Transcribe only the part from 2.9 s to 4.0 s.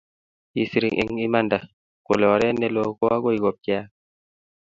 koagoi kopcheak